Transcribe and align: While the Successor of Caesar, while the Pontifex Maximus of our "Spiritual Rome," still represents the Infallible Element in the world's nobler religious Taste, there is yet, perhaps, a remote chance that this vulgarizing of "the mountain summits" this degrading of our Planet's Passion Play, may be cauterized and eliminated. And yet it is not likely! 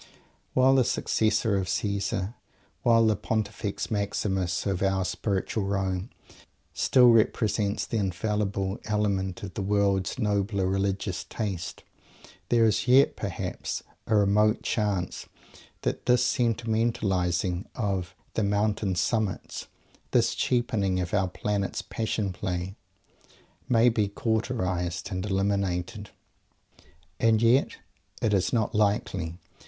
While 0.55 0.73
the 0.73 0.83
Successor 0.83 1.55
of 1.57 1.69
Caesar, 1.69 2.33
while 2.81 3.05
the 3.05 3.15
Pontifex 3.15 3.91
Maximus 3.91 4.65
of 4.65 4.81
our 4.81 5.05
"Spiritual 5.05 5.65
Rome," 5.65 6.09
still 6.73 7.11
represents 7.11 7.85
the 7.85 7.97
Infallible 7.97 8.79
Element 8.85 9.43
in 9.43 9.51
the 9.53 9.61
world's 9.61 10.17
nobler 10.17 10.65
religious 10.65 11.23
Taste, 11.25 11.83
there 12.49 12.65
is 12.65 12.87
yet, 12.87 13.15
perhaps, 13.15 13.83
a 14.07 14.15
remote 14.15 14.63
chance 14.63 15.27
that 15.83 16.07
this 16.07 16.35
vulgarizing 16.35 17.65
of 17.75 18.15
"the 18.33 18.43
mountain 18.43 18.95
summits" 18.95 19.67
this 20.09 20.35
degrading 20.35 20.99
of 20.99 21.13
our 21.13 21.27
Planet's 21.27 21.83
Passion 21.83 22.33
Play, 22.33 22.75
may 23.69 23.87
be 23.87 24.07
cauterized 24.07 25.11
and 25.11 25.23
eliminated. 25.23 26.09
And 27.19 27.39
yet 27.39 27.73
it 28.19 28.33
is 28.33 28.51
not 28.51 28.73
likely! 28.73 29.37